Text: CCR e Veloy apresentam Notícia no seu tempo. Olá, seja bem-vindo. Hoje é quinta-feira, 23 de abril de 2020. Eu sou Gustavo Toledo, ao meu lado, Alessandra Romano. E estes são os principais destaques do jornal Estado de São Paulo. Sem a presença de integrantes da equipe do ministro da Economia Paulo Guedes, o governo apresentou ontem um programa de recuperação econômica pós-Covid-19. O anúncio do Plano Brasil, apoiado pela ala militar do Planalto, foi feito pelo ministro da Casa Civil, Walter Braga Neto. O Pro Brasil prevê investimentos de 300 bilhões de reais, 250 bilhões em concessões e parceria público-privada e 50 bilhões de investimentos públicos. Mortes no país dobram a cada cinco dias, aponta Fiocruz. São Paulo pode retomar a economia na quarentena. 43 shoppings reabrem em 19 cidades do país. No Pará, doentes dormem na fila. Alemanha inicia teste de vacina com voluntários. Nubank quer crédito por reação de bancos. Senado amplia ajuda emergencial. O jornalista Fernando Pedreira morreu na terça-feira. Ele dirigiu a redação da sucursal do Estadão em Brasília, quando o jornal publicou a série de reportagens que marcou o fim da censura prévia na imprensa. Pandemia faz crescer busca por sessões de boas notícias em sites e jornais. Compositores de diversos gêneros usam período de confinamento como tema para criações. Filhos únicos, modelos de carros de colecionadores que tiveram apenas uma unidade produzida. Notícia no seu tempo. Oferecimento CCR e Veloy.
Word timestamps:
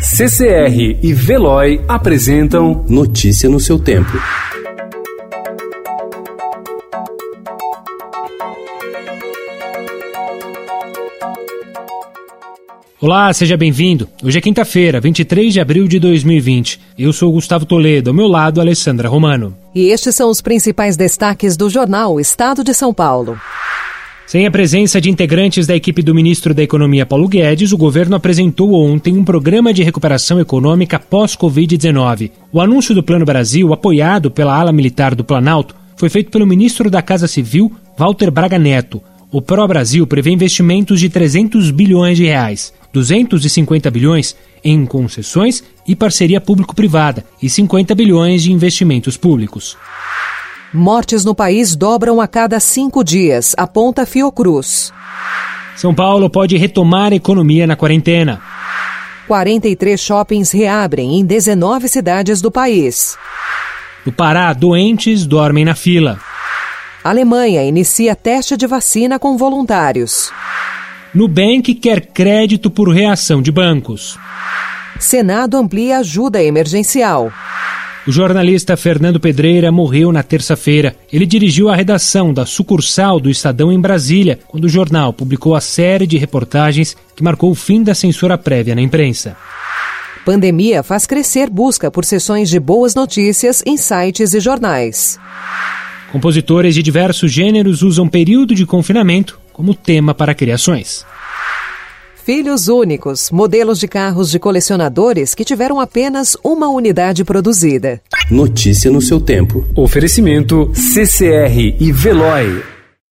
CCR 0.00 0.96
e 1.02 1.12
Veloy 1.12 1.80
apresentam 1.88 2.84
Notícia 2.88 3.48
no 3.48 3.58
seu 3.58 3.80
tempo. 3.80 4.12
Olá, 13.00 13.32
seja 13.32 13.56
bem-vindo. 13.56 14.08
Hoje 14.22 14.38
é 14.38 14.40
quinta-feira, 14.40 15.00
23 15.00 15.52
de 15.52 15.60
abril 15.60 15.88
de 15.88 15.98
2020. 15.98 16.80
Eu 16.96 17.12
sou 17.12 17.32
Gustavo 17.32 17.66
Toledo, 17.66 18.10
ao 18.10 18.14
meu 18.14 18.28
lado, 18.28 18.60
Alessandra 18.60 19.08
Romano. 19.08 19.56
E 19.74 19.88
estes 19.88 20.14
são 20.14 20.30
os 20.30 20.40
principais 20.40 20.96
destaques 20.96 21.56
do 21.56 21.68
jornal 21.68 22.20
Estado 22.20 22.62
de 22.62 22.72
São 22.72 22.94
Paulo. 22.94 23.36
Sem 24.28 24.44
a 24.44 24.50
presença 24.50 25.00
de 25.00 25.08
integrantes 25.08 25.66
da 25.66 25.74
equipe 25.74 26.02
do 26.02 26.14
ministro 26.14 26.52
da 26.52 26.62
Economia 26.62 27.06
Paulo 27.06 27.26
Guedes, 27.26 27.72
o 27.72 27.78
governo 27.78 28.14
apresentou 28.14 28.74
ontem 28.74 29.16
um 29.16 29.24
programa 29.24 29.72
de 29.72 29.82
recuperação 29.82 30.38
econômica 30.38 30.98
pós-Covid-19. 30.98 32.30
O 32.52 32.60
anúncio 32.60 32.94
do 32.94 33.02
Plano 33.02 33.24
Brasil, 33.24 33.72
apoiado 33.72 34.30
pela 34.30 34.54
ala 34.54 34.70
militar 34.70 35.14
do 35.14 35.24
Planalto, 35.24 35.74
foi 35.96 36.10
feito 36.10 36.30
pelo 36.30 36.46
ministro 36.46 36.90
da 36.90 37.00
Casa 37.00 37.26
Civil, 37.26 37.72
Walter 37.96 38.30
Braga 38.30 38.58
Neto. 38.58 39.02
O 39.32 39.40
Pro 39.40 39.66
Brasil 39.66 40.06
prevê 40.06 40.30
investimentos 40.30 41.00
de 41.00 41.08
300 41.08 41.70
bilhões 41.70 42.18
de 42.18 42.26
reais, 42.26 42.74
250 42.92 43.90
bilhões 43.90 44.36
em 44.62 44.84
concessões 44.84 45.64
e 45.86 45.96
parceria 45.96 46.38
público-privada 46.38 47.24
e 47.42 47.48
50 47.48 47.94
bilhões 47.94 48.42
de 48.42 48.52
investimentos 48.52 49.16
públicos. 49.16 49.74
Mortes 50.72 51.24
no 51.24 51.34
país 51.34 51.74
dobram 51.74 52.20
a 52.20 52.28
cada 52.28 52.60
cinco 52.60 53.02
dias, 53.02 53.54
aponta 53.56 54.04
Fiocruz. 54.04 54.92
São 55.74 55.94
Paulo 55.94 56.28
pode 56.28 56.56
retomar 56.58 57.12
a 57.12 57.16
economia 57.16 57.66
na 57.66 57.74
quarentena. 57.74 58.40
43 59.26 59.98
shoppings 59.98 60.50
reabrem 60.50 61.20
em 61.20 61.24
19 61.24 61.88
cidades 61.88 62.42
do 62.42 62.50
país. 62.50 63.16
No 64.04 64.12
Pará, 64.12 64.52
doentes 64.52 65.26
dormem 65.26 65.64
na 65.64 65.74
fila. 65.74 66.18
Alemanha 67.02 67.62
inicia 67.64 68.14
teste 68.14 68.56
de 68.56 68.66
vacina 68.66 69.18
com 69.18 69.38
voluntários. 69.38 70.30
Nubank 71.14 71.74
quer 71.74 72.06
crédito 72.06 72.70
por 72.70 72.90
reação 72.90 73.40
de 73.40 73.50
bancos. 73.50 74.18
Senado 74.98 75.56
amplia 75.56 75.98
ajuda 75.98 76.42
emergencial. 76.42 77.32
O 78.08 78.10
jornalista 78.10 78.74
Fernando 78.74 79.20
Pedreira 79.20 79.70
morreu 79.70 80.10
na 80.10 80.22
terça-feira. 80.22 80.96
Ele 81.12 81.26
dirigiu 81.26 81.68
a 81.68 81.76
redação 81.76 82.32
da 82.32 82.46
sucursal 82.46 83.20
do 83.20 83.28
Estadão 83.28 83.70
em 83.70 83.78
Brasília, 83.78 84.38
quando 84.48 84.64
o 84.64 84.68
jornal 84.68 85.12
publicou 85.12 85.54
a 85.54 85.60
série 85.60 86.06
de 86.06 86.16
reportagens 86.16 86.96
que 87.14 87.22
marcou 87.22 87.50
o 87.50 87.54
fim 87.54 87.82
da 87.82 87.94
censura 87.94 88.38
prévia 88.38 88.74
na 88.74 88.80
imprensa. 88.80 89.36
Pandemia 90.24 90.82
faz 90.82 91.04
crescer 91.04 91.50
busca 91.50 91.90
por 91.90 92.02
sessões 92.02 92.48
de 92.48 92.58
boas 92.58 92.94
notícias 92.94 93.62
em 93.66 93.76
sites 93.76 94.32
e 94.32 94.40
jornais. 94.40 95.20
Compositores 96.10 96.74
de 96.74 96.82
diversos 96.82 97.30
gêneros 97.30 97.82
usam 97.82 98.08
período 98.08 98.54
de 98.54 98.64
confinamento 98.64 99.38
como 99.52 99.74
tema 99.74 100.14
para 100.14 100.34
criações. 100.34 101.04
Filhos 102.28 102.68
únicos, 102.68 103.30
modelos 103.30 103.80
de 103.80 103.88
carros 103.88 104.30
de 104.30 104.38
colecionadores 104.38 105.34
que 105.34 105.46
tiveram 105.46 105.80
apenas 105.80 106.36
uma 106.44 106.68
unidade 106.68 107.24
produzida. 107.24 108.02
Notícia 108.30 108.90
no 108.90 109.00
seu 109.00 109.18
tempo. 109.18 109.64
Oferecimento 109.74 110.70
CCR 110.74 111.74
e 111.80 111.90
Veloy. 111.90 112.77